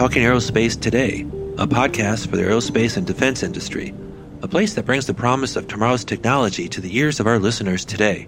[0.00, 1.26] Talking Aerospace Today,
[1.58, 3.92] a podcast for the aerospace and defense industry,
[4.40, 7.84] a place that brings the promise of tomorrow's technology to the ears of our listeners
[7.84, 8.26] today.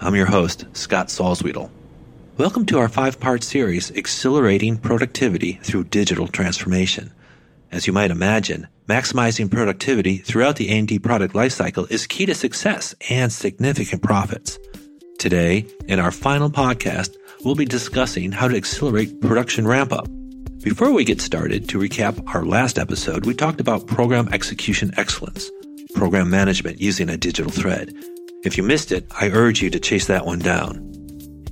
[0.00, 1.70] I'm your host, Scott Salzwedel.
[2.36, 7.10] Welcome to our five part series, Accelerating Productivity Through Digital Transformation.
[7.72, 12.94] As you might imagine, maximizing productivity throughout the A&D product lifecycle is key to success
[13.08, 14.58] and significant profits.
[15.18, 20.06] Today, in our final podcast, we'll be discussing how to accelerate production ramp up.
[20.64, 25.50] Before we get started, to recap our last episode, we talked about program execution excellence,
[25.94, 27.94] program management using a digital thread.
[28.44, 30.76] If you missed it, I urge you to chase that one down.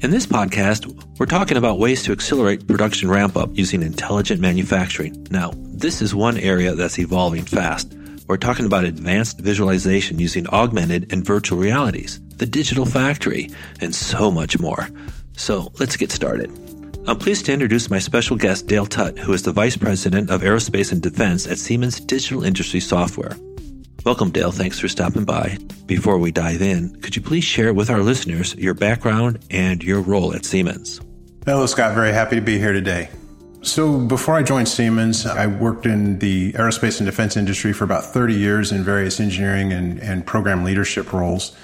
[0.01, 5.27] In this podcast, we're talking about ways to accelerate production ramp up using intelligent manufacturing.
[5.31, 7.93] Now, this is one area that's evolving fast.
[8.29, 14.31] We're talking about advanced visualization using augmented and virtual realities, the digital factory, and so
[14.31, 14.89] much more.
[15.37, 16.51] So let's get started.
[17.05, 20.31] Uh, I'm pleased to introduce my special guest, Dale Tutt, who is the Vice President
[20.31, 23.37] of Aerospace and Defense at Siemens Digital Industry Software.
[24.05, 24.53] Welcome, Dale.
[24.53, 25.59] Thanks for stopping by.
[25.87, 30.01] Before we dive in, could you please share with our listeners your background and your
[30.01, 31.01] role at Siemens?
[31.45, 31.95] Hello, Scott.
[31.95, 33.09] Very happy to be here today.
[33.63, 38.05] So, before I joined Siemens, I worked in the aerospace and defense industry for about
[38.05, 41.57] 30 years in various engineering and, and program leadership roles.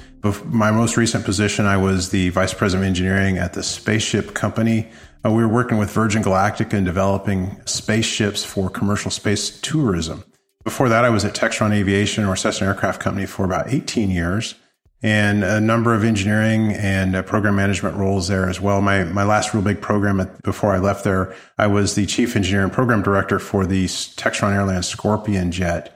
[0.45, 4.89] My most recent position, I was the vice president of engineering at the spaceship company.
[5.25, 10.25] Uh, we were working with Virgin Galactic and developing spaceships for commercial space tourism.
[10.65, 14.55] Before that, I was at Textron Aviation or Cessna Aircraft Company for about 18 years
[15.03, 18.81] and a number of engineering and uh, program management roles there as well.
[18.81, 22.35] My, my last real big program at, before I left there, I was the chief
[22.35, 25.95] engineer and program director for the Textron AirLand Scorpion jet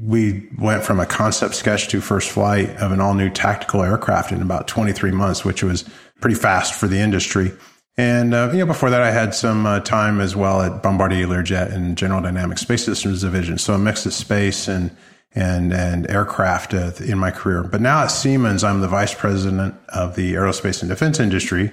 [0.00, 4.32] we went from a concept sketch to first flight of an all new tactical aircraft
[4.32, 5.84] in about 23 months, which was
[6.20, 7.52] pretty fast for the industry.
[7.96, 11.26] And uh, you know, before that, I had some uh, time as well at Bombardier
[11.26, 13.58] Learjet and General Dynamics Space Systems Division.
[13.58, 14.90] So a mix of space and
[15.34, 17.62] and and aircraft uh, in my career.
[17.62, 21.72] But now at Siemens, I'm the vice president of the aerospace and defense industry,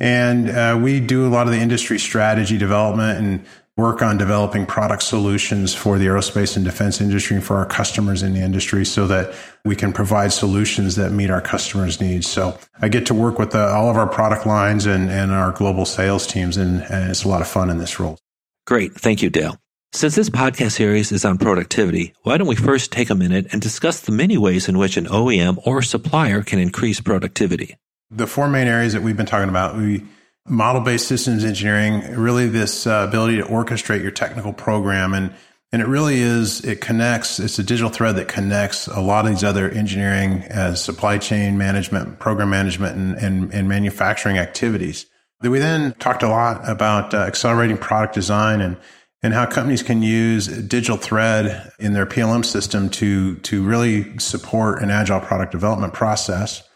[0.00, 3.44] and uh, we do a lot of the industry strategy development and
[3.78, 8.24] work on developing product solutions for the aerospace and defense industry and for our customers
[8.24, 9.32] in the industry so that
[9.64, 12.26] we can provide solutions that meet our customers' needs.
[12.26, 15.52] So I get to work with the, all of our product lines and, and our
[15.52, 18.18] global sales teams, and, and it's a lot of fun in this role.
[18.66, 18.94] Great.
[18.94, 19.56] Thank you, Dale.
[19.92, 23.62] Since this podcast series is on productivity, why don't we first take a minute and
[23.62, 27.76] discuss the many ways in which an OEM or supplier can increase productivity?
[28.10, 30.02] The four main areas that we've been talking about, we
[30.48, 35.14] model based systems engineering, really this uh, ability to orchestrate your technical program.
[35.14, 35.34] And,
[35.72, 39.32] and it really is, it connects, it's a digital thread that connects a lot of
[39.32, 45.06] these other engineering as supply chain management, program management, and, and, and manufacturing activities.
[45.40, 48.76] We then talked a lot about uh, accelerating product design and,
[49.22, 54.82] and how companies can use digital thread in their PLM system to, to really support
[54.82, 56.67] an agile product development process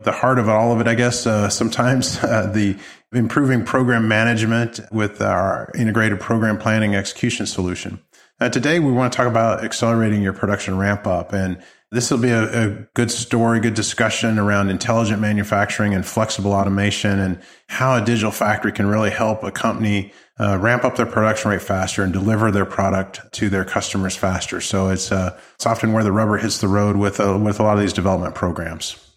[0.00, 2.76] the heart of all of it, I guess, uh, sometimes uh, the
[3.12, 8.00] improving program management with our integrated program planning execution solution.
[8.40, 11.32] Uh, today, we want to talk about accelerating your production ramp up.
[11.32, 11.60] And
[11.90, 17.18] this will be a, a, good story, good discussion around intelligent manufacturing and flexible automation
[17.18, 21.50] and how a digital factory can really help a company uh, ramp up their production
[21.50, 24.60] rate faster and deliver their product to their customers faster.
[24.60, 27.64] So it's, uh, it's often where the rubber hits the road with, uh, with a
[27.64, 29.07] lot of these development programs.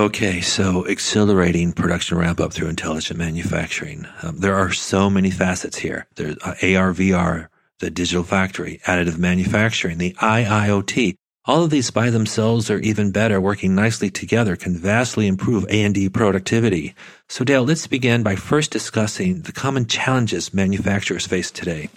[0.00, 4.08] Okay, so accelerating production ramp up through intelligent manufacturing.
[4.24, 6.08] Um, there are so many facets here.
[6.16, 7.46] There's uh, AR, VR,
[7.78, 11.14] the digital factory, additive manufacturing, the IIoT.
[11.44, 16.08] All of these by themselves or even better, working nicely together, can vastly improve A&D
[16.08, 16.96] productivity.
[17.28, 21.88] So Dale, let's begin by first discussing the common challenges manufacturers face today.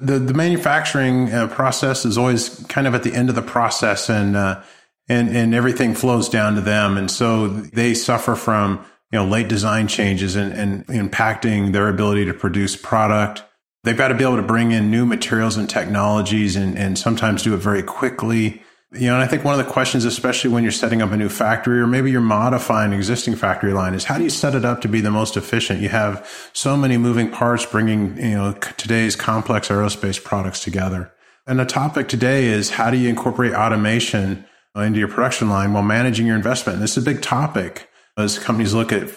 [0.00, 4.10] The, the manufacturing uh, process is always kind of at the end of the process
[4.10, 4.62] and, uh,
[5.08, 6.96] and and everything flows down to them.
[6.96, 12.24] And so they suffer from you know late design changes and, and impacting their ability
[12.26, 13.42] to produce product.
[13.84, 17.42] They've got to be able to bring in new materials and technologies and, and sometimes
[17.42, 18.62] do it very quickly.
[18.92, 21.16] You know and i think one of the questions especially when you're setting up a
[21.16, 24.54] new factory or maybe you're modifying an existing factory line is how do you set
[24.54, 25.80] it up to be the most efficient?
[25.80, 31.12] You have so many moving parts bringing you know today's complex aerospace products together.
[31.48, 34.46] And the topic today is how do you incorporate automation
[34.82, 36.74] into your production line while managing your investment.
[36.76, 39.08] And this is a big topic as companies look at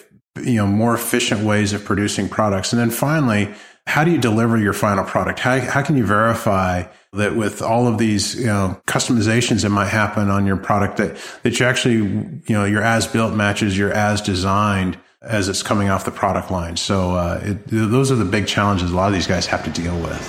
[0.42, 2.72] you know more efficient ways of producing products.
[2.72, 3.52] And then finally,
[3.86, 5.40] how do you deliver your final product?
[5.40, 9.88] How, how can you verify that with all of these you know customizations that might
[9.88, 13.92] happen on your product that that you actually you know your as built matches your
[13.92, 16.76] as designed as it's coming off the product line.
[16.76, 19.70] So uh, it, those are the big challenges a lot of these guys have to
[19.70, 20.26] deal with.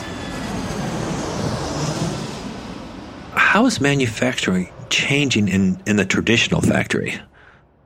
[3.35, 7.19] How is manufacturing changing in, in the traditional factory?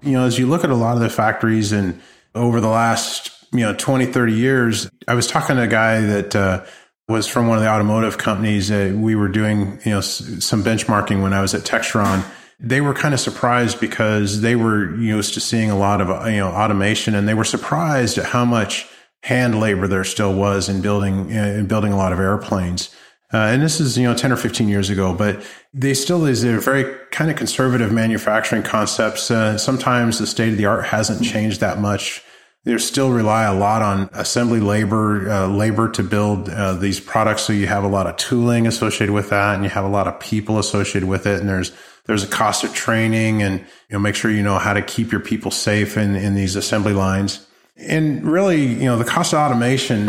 [0.02, 2.02] You know, as you look at a lot of the factories and
[2.34, 6.36] over the last, you know, 20, 30 years, I was talking to a guy that
[6.36, 6.66] uh,
[7.08, 8.70] was from one of the automotive companies.
[8.70, 12.26] Uh, we were doing, you know, s- some benchmarking when I was at Textron
[12.60, 16.38] they were kind of surprised because they were used to seeing a lot of you
[16.38, 18.88] know automation, and they were surprised at how much
[19.24, 22.96] hand labor there still was in building in building a lot of airplanes.
[23.34, 25.44] Uh, and this is you know 10 or 15 years ago but
[25.74, 29.32] they still is a very kind of conservative manufacturing concepts.
[29.32, 32.24] Uh, sometimes the state of the art hasn't changed that much.
[32.64, 37.44] They still rely a lot on assembly labor uh, labor to build uh, these products.
[37.44, 40.08] So you have a lot of tooling associated with that and you have a lot
[40.08, 41.40] of people associated with it.
[41.40, 41.72] And there's
[42.06, 45.12] there's a cost of training and you know make sure you know how to keep
[45.12, 47.46] your people safe in in these assembly lines.
[47.78, 50.08] And really, you know, the cost of automation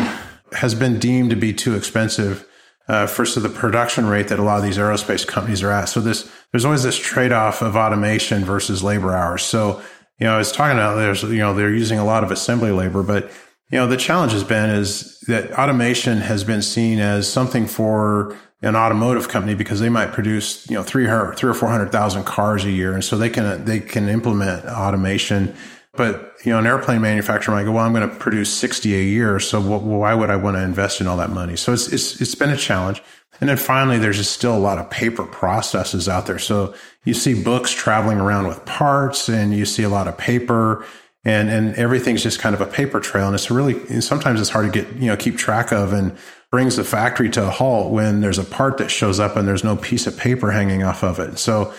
[0.53, 2.47] has been deemed to be too expensive
[2.89, 5.87] uh, for so the production rate that a lot of these aerospace companies are at.
[5.87, 9.43] So this there's always this trade off of automation versus labor hours.
[9.43, 9.83] So
[10.19, 12.71] you know, I was talking about there's you know they're using a lot of assembly
[12.71, 13.31] labor, but
[13.71, 18.37] you know the challenge has been is that automation has been seen as something for
[18.63, 22.95] an automotive company because they might produce, you know, three or 400,000 cars a year.
[22.95, 25.55] And so they can, they can implement automation.
[25.97, 29.03] But, you know, an airplane manufacturer might go, well, I'm going to produce 60 a
[29.03, 29.41] year.
[29.41, 31.57] So why would I want to invest in all that money?
[31.57, 33.03] So it's, it's, it's been a challenge.
[33.41, 36.39] And then finally, there's just still a lot of paper processes out there.
[36.39, 40.87] So you see books traveling around with parts and you see a lot of paper
[41.25, 43.27] and, and everything's just kind of a paper trail.
[43.27, 45.93] And it's really, sometimes it's hard to get, you know, keep track of.
[45.93, 46.17] And
[46.51, 49.65] brings the factory to a halt when there's a part that shows up and there's
[49.65, 51.39] no piece of paper hanging off of it.
[51.39, 51.73] So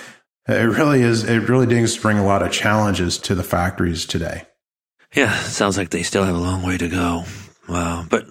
[0.47, 4.43] it really is, it really does bring a lot of challenges to the factories today.
[5.15, 7.23] Yeah, sounds like they still have a long way to go.
[7.67, 8.05] Wow.
[8.09, 8.25] But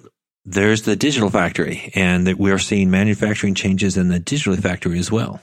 [0.45, 5.11] there's the digital factory and that we're seeing manufacturing changes in the digital factory as
[5.11, 5.41] well.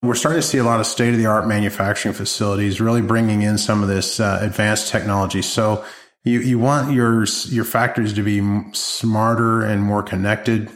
[0.00, 3.42] We're starting to see a lot of state of the art manufacturing facilities really bringing
[3.42, 5.42] in some of this uh, advanced technology.
[5.42, 5.84] So
[6.24, 8.40] you, you want your, your factories to be
[8.72, 10.70] smarter and more connected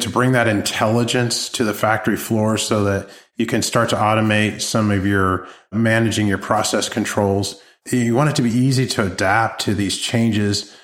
[0.00, 4.62] to bring that intelligence to the factory floor so that you can start to automate
[4.62, 7.60] some of your managing your process controls.
[7.90, 10.74] You want it to be easy to adapt to these changes,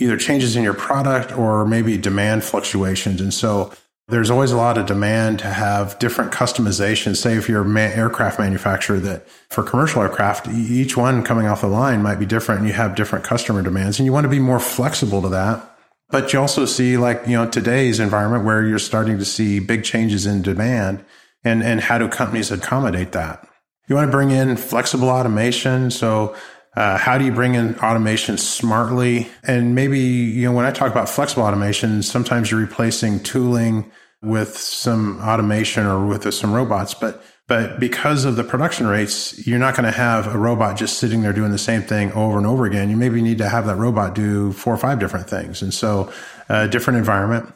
[0.00, 3.20] either changes in your product or maybe demand fluctuations.
[3.20, 3.72] And so
[4.08, 7.16] there's always a lot of demand to have different customizations.
[7.16, 11.66] Say if you're an aircraft manufacturer that for commercial aircraft, each one coming off the
[11.68, 14.38] line might be different and you have different customer demands and you want to be
[14.38, 15.75] more flexible to that.
[16.08, 19.82] But you also see like, you know, today's environment where you're starting to see big
[19.82, 21.04] changes in demand
[21.42, 23.46] and, and how do companies accommodate that?
[23.88, 25.90] You want to bring in flexible automation.
[25.90, 26.36] So
[26.76, 29.28] uh, how do you bring in automation smartly?
[29.44, 33.90] And maybe, you know, when I talk about flexible automation, sometimes you're replacing tooling
[34.22, 39.58] with some automation or with some robots, but but because of the production rates, you're
[39.58, 42.46] not going to have a robot just sitting there doing the same thing over and
[42.46, 42.90] over again.
[42.90, 45.62] You maybe need to have that robot do four or five different things.
[45.62, 46.12] And so,
[46.48, 47.52] a uh, different environment.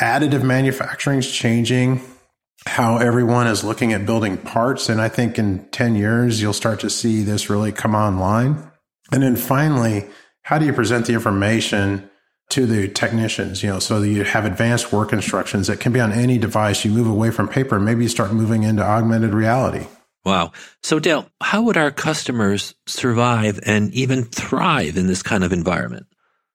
[0.00, 2.00] Additive manufacturing is changing
[2.66, 4.88] how everyone is looking at building parts.
[4.88, 8.70] And I think in 10 years, you'll start to see this really come online.
[9.12, 10.08] And then finally,
[10.42, 12.10] how do you present the information
[12.50, 13.62] to the technicians?
[13.62, 16.84] You know, so that you have advanced work instructions that can be on any device.
[16.84, 17.78] You move away from paper.
[17.78, 19.86] Maybe you start moving into augmented reality.
[20.24, 20.52] Wow.
[20.82, 26.06] So Dale, how would our customers survive and even thrive in this kind of environment?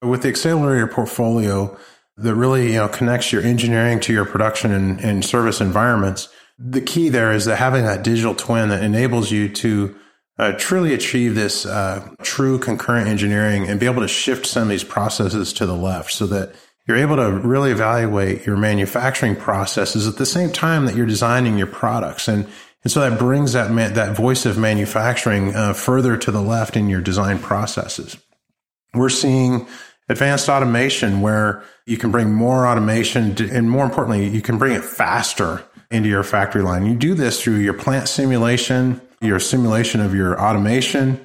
[0.01, 1.77] With the Xcelerator portfolio,
[2.19, 6.29] that really you know connects your engineering to your production and, and service environments.
[6.57, 9.95] The key there is that having that digital twin that enables you to
[10.39, 14.69] uh, truly achieve this uh, true concurrent engineering and be able to shift some of
[14.69, 16.55] these processes to the left so that
[16.87, 21.57] you're able to really evaluate your manufacturing processes at the same time that you're designing
[21.57, 22.27] your products.
[22.27, 22.47] And,
[22.83, 26.89] and so that brings that, that voice of manufacturing uh, further to the left in
[26.89, 28.17] your design processes.
[28.93, 29.67] We're seeing
[30.07, 34.73] advanced automation where you can bring more automation to, and more importantly, you can bring
[34.73, 36.85] it faster into your factory line.
[36.85, 41.23] You do this through your plant simulation, your simulation of your automation,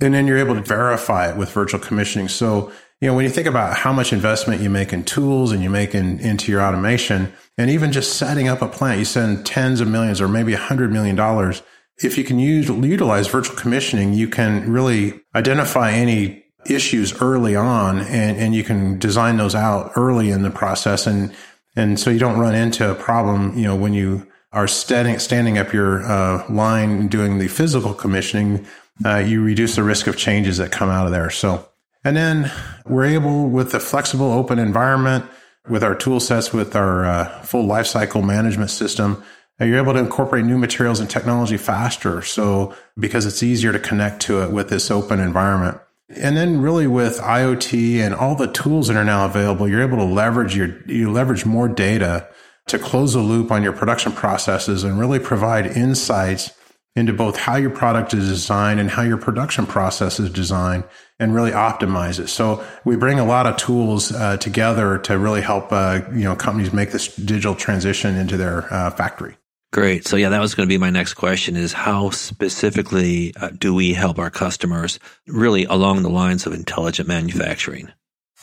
[0.00, 2.28] and then you're able to verify it with virtual commissioning.
[2.28, 5.62] So, you know, when you think about how much investment you make in tools and
[5.62, 9.44] you make in, into your automation, and even just setting up a plant, you spend
[9.44, 11.62] tens of millions or maybe a hundred million dollars.
[12.02, 18.00] If you can use, utilize virtual commissioning, you can really identify any issues early on
[18.00, 21.06] and, and you can design those out early in the process.
[21.06, 21.34] And,
[21.74, 24.26] and so you don't run into a problem, you know, when you
[24.56, 28.66] are standing, standing up your uh, line doing the physical commissioning,
[29.04, 31.28] uh, you reduce the risk of changes that come out of there.
[31.28, 31.68] So
[32.04, 32.50] And then
[32.86, 35.26] we're able, with the flexible open environment,
[35.68, 39.22] with our tool sets, with our uh, full lifecycle management system,
[39.60, 42.22] uh, you're able to incorporate new materials and technology faster.
[42.22, 45.78] So because it's easier to connect to it with this open environment.
[46.08, 49.98] And then really with IoT and all the tools that are now available, you're able
[49.98, 52.28] to leverage your, you leverage more data
[52.66, 56.50] to close the loop on your production processes and really provide insights
[56.96, 60.82] into both how your product is designed and how your production process is designed
[61.20, 62.28] and really optimize it.
[62.28, 66.34] So we bring a lot of tools uh, together to really help uh, you know
[66.34, 69.36] companies make this digital transition into their uh, factory.
[69.72, 70.06] Great.
[70.06, 73.74] So yeah, that was going to be my next question is how specifically uh, do
[73.74, 77.92] we help our customers really along the lines of intelligent manufacturing?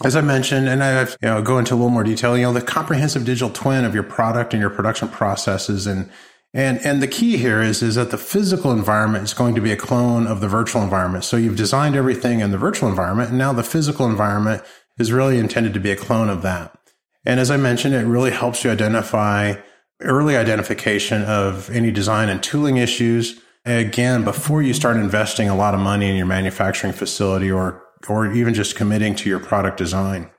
[0.03, 2.53] As I mentioned, and I've you know go into a little more detail, you know,
[2.53, 6.09] the comprehensive digital twin of your product and your production processes and
[6.53, 9.71] and and the key here is is that the physical environment is going to be
[9.71, 11.23] a clone of the virtual environment.
[11.23, 14.61] So you've designed everything in the virtual environment and now the physical environment
[14.99, 16.77] is really intended to be a clone of that.
[17.25, 19.55] And as I mentioned, it really helps you identify
[20.01, 23.39] early identification of any design and tooling issues.
[23.65, 28.31] Again, before you start investing a lot of money in your manufacturing facility or or
[28.31, 30.29] even just committing to your product design.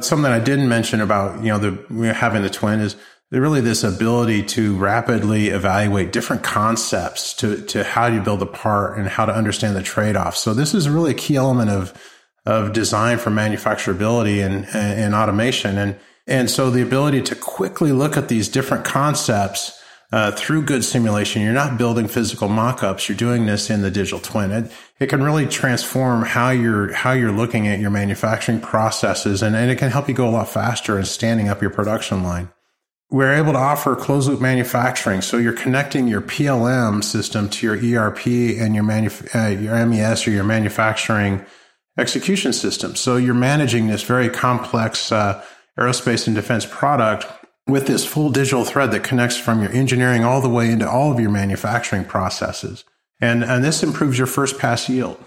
[0.00, 2.96] Something I didn't mention about, you know, the having the twin is
[3.30, 8.98] really this ability to rapidly evaluate different concepts to, to how you build a part
[8.98, 10.38] and how to understand the trade-offs.
[10.40, 11.92] So this is really a key element of,
[12.46, 15.78] of design for manufacturability and, and automation.
[15.78, 19.80] And, and so the ability to quickly look at these different concepts
[20.14, 21.42] uh, through good simulation.
[21.42, 23.08] You're not building physical mock-ups.
[23.08, 24.52] You're doing this in the digital twin.
[24.52, 29.56] It, it can really transform how you're, how you're looking at your manufacturing processes and,
[29.56, 32.48] and it can help you go a lot faster in standing up your production line.
[33.10, 35.20] We're able to offer closed loop manufacturing.
[35.20, 38.88] So you're connecting your PLM system to your ERP and your,
[39.34, 41.44] uh, your MES or your manufacturing
[41.98, 42.94] execution system.
[42.94, 45.44] So you're managing this very complex uh,
[45.76, 47.26] aerospace and defense product
[47.66, 51.12] with this full digital thread that connects from your engineering all the way into all
[51.12, 52.84] of your manufacturing processes.
[53.20, 55.22] And, and this improves your first pass yield.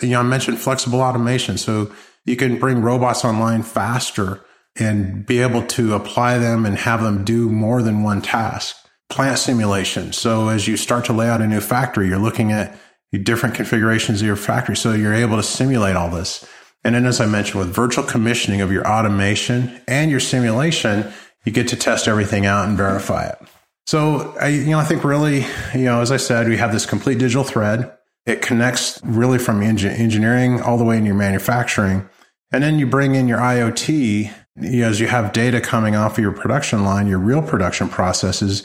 [0.00, 1.58] You know, I mentioned flexible automation.
[1.58, 1.92] So
[2.24, 4.44] you can bring robots online faster
[4.76, 8.76] and be able to apply them and have them do more than one task.
[9.10, 10.12] Plant simulation.
[10.12, 12.76] So as you start to lay out a new factory, you're looking at
[13.22, 14.76] different configurations of your factory.
[14.76, 16.44] So you're able to simulate all this.
[16.82, 21.12] And then, as I mentioned, with virtual commissioning of your automation and your simulation,
[21.44, 23.38] you get to test everything out and verify it.
[23.86, 26.86] So I, you know, I think really, you know, as I said, we have this
[26.86, 27.92] complete digital thread.
[28.26, 32.08] It connects really from engineering all the way in your manufacturing.
[32.50, 36.16] And then you bring in your IoT you know, as you have data coming off
[36.16, 38.62] of your production line, your real production processes,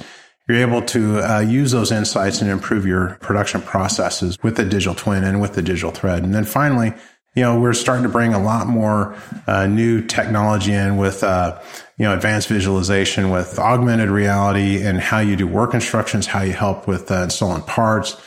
[0.47, 4.95] you're able to uh, use those insights and improve your production processes with the digital
[4.95, 6.23] twin and with the digital thread.
[6.23, 6.93] And then finally,
[7.39, 9.15] you know, we're starting to bring a lot more
[9.47, 11.57] uh, new technology in with, uh,
[11.97, 16.51] you know, advanced visualization with augmented reality and how you do work instructions, how you
[16.51, 18.19] help with uh, installing parts,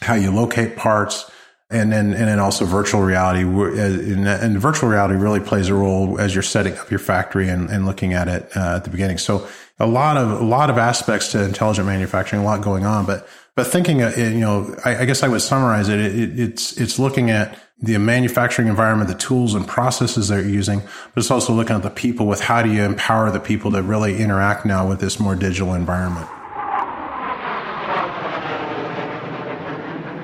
[0.00, 1.28] how you locate parts.
[1.68, 3.44] And then, and then also virtual reality.
[3.44, 7.70] Uh, and, virtual reality really plays a role as you're setting up your factory and,
[7.70, 9.18] and looking at it uh, at the beginning.
[9.18, 9.48] So
[9.80, 13.28] a lot of, a lot of aspects to intelligent manufacturing, a lot going on, but,
[13.54, 16.00] but thinking, uh, you know, I, I guess I would summarize it.
[16.00, 20.80] it, it it's, it's looking at the manufacturing environment, the tools and processes they're using,
[20.80, 23.82] but it's also looking at the people with how do you empower the people to
[23.82, 26.28] really interact now with this more digital environment.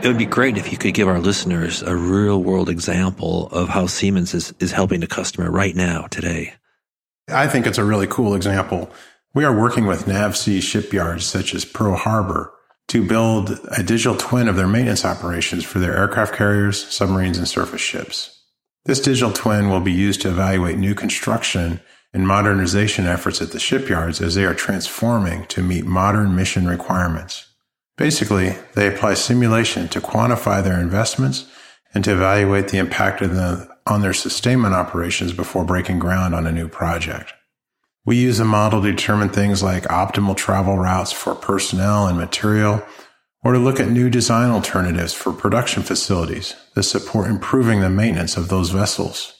[0.04, 3.68] It would be great if you could give our listeners a real world example of
[3.70, 6.52] how Siemens is, is helping the customer right now, today.
[7.28, 8.90] I think it's a really cool example.
[9.34, 12.52] We are working with NAVSEA shipyards such as Pearl Harbor
[12.88, 17.48] to build a digital twin of their maintenance operations for their aircraft carriers, submarines, and
[17.48, 18.40] surface ships.
[18.84, 21.80] This digital twin will be used to evaluate new construction
[22.12, 27.52] and modernization efforts at the shipyards as they are transforming to meet modern mission requirements.
[27.98, 31.46] Basically, they apply simulation to quantify their investments
[31.92, 36.52] and to evaluate the impact of on their sustainment operations before breaking ground on a
[36.52, 37.32] new project.
[38.06, 42.80] We use the model to determine things like optimal travel routes for personnel and material,
[43.42, 48.36] or to look at new design alternatives for production facilities that support improving the maintenance
[48.36, 49.32] of those vessels.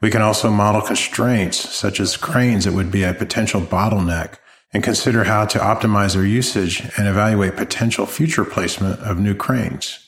[0.00, 4.36] We can also model constraints, such as cranes that would be a potential bottleneck,
[4.72, 9.98] and consider how to optimize their usage and evaluate potential future placement of new cranes.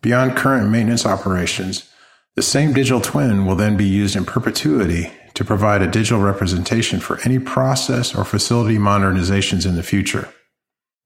[0.00, 1.90] Beyond current maintenance operations,
[2.36, 6.98] the same digital twin will then be used in perpetuity to provide a digital representation
[6.98, 10.28] for any process or facility modernizations in the future.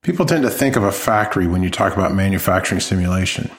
[0.03, 3.51] People tend to think of a factory when you talk about manufacturing simulation.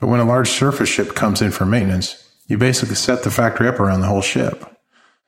[0.00, 3.66] But when a large surface ship comes in for maintenance, You basically set the factory
[3.66, 4.64] up around the whole ship.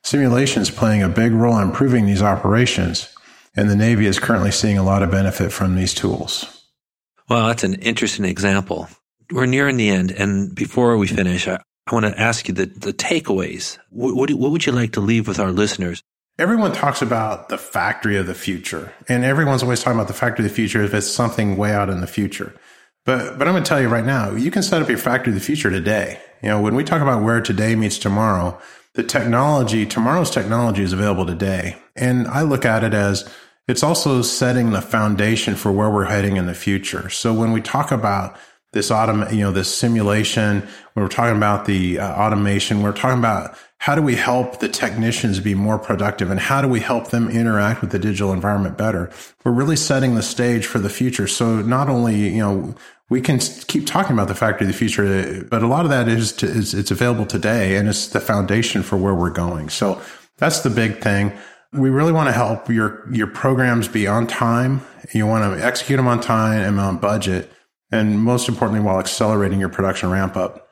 [0.02, 3.08] Simulation is playing a big role in improving these operations,
[3.56, 6.66] and the Navy is currently seeing a lot of benefit from these tools.
[7.30, 8.88] Well, that's an interesting example.
[9.32, 12.66] We're nearing the end, and before we finish, I, I want to ask you the,
[12.66, 13.78] the takeaways.
[13.90, 16.02] What, what, what would you like to leave with our listeners?
[16.38, 20.44] Everyone talks about the factory of the future, and everyone's always talking about the factory
[20.44, 22.54] of the future if it's something way out in the future.
[23.04, 25.32] But, but I'm going to tell you right now, you can set up your factory
[25.32, 26.18] of the future today.
[26.42, 28.58] You know, when we talk about where today meets tomorrow,
[28.94, 31.76] the technology, tomorrow's technology is available today.
[31.94, 33.28] And I look at it as
[33.68, 37.10] it's also setting the foundation for where we're heading in the future.
[37.10, 38.36] So when we talk about
[38.74, 40.60] this autom, you know, this simulation,
[40.92, 44.68] when we're talking about the uh, automation, we're talking about how do we help the
[44.68, 48.78] technicians be more productive and how do we help them interact with the digital environment
[48.78, 49.10] better?
[49.44, 51.26] We're really setting the stage for the future.
[51.26, 52.74] So not only, you know,
[53.10, 56.08] we can keep talking about the factory of the future, but a lot of that
[56.08, 59.68] is, to, is it's available today and it's the foundation for where we're going.
[59.68, 60.00] So
[60.38, 61.32] that's the big thing.
[61.72, 64.80] We really want to help your, your programs be on time.
[65.12, 67.52] You want to execute them on time and on budget.
[67.94, 70.68] And most importantly, while accelerating your production ramp up.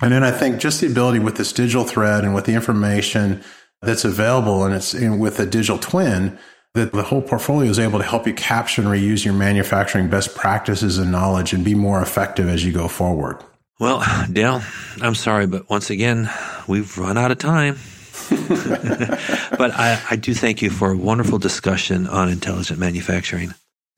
[0.00, 3.42] And then I think just the ability with this digital thread and with the information
[3.82, 6.38] that's available and it's in, with a digital twin,
[6.72, 10.34] that the whole portfolio is able to help you capture and reuse your manufacturing best
[10.34, 13.36] practices and knowledge and be more effective as you go forward.
[13.78, 14.02] Well,
[14.32, 14.62] Dale,
[15.02, 16.30] I'm sorry, but once again,
[16.66, 17.76] we've run out of time.
[18.30, 23.52] but I, I do thank you for a wonderful discussion on intelligent manufacturing.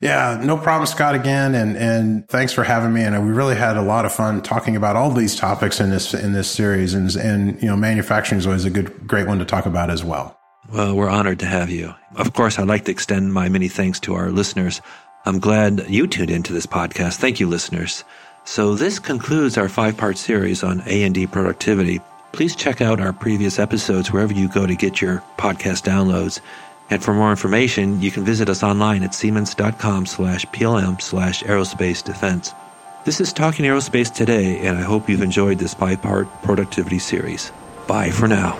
[0.05, 3.01] Yeah, no problem, Scott, again, and and thanks for having me.
[3.01, 6.13] And we really had a lot of fun talking about all these topics in this
[6.13, 6.93] in this series.
[6.93, 10.03] And and you know, manufacturing is always a good great one to talk about as
[10.03, 10.37] well.
[10.71, 11.93] Well, we're honored to have you.
[12.15, 14.81] Of course, I'd like to extend my many thanks to our listeners.
[15.25, 17.17] I'm glad you tuned into this podcast.
[17.17, 18.03] Thank you, listeners.
[18.45, 21.99] So this concludes our five-part series on A&D productivity.
[22.31, 26.41] Please check out our previous episodes wherever you go to get your podcast downloads.
[26.89, 32.03] And for more information, you can visit us online at siemens.com slash PLM slash aerospace
[32.03, 32.53] defense.
[33.05, 37.51] This is Talking Aerospace Today, and I hope you've enjoyed this five-part productivity series.
[37.87, 38.57] Bye for now.